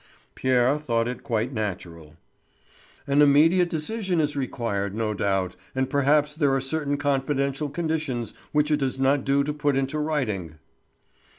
[0.33, 2.15] Pierre thought it quite natural.
[3.05, 8.71] "An immediate decision is required, no doubt; and perhaps there are certain confidential conditions which
[8.71, 10.55] it does not do to put into writing."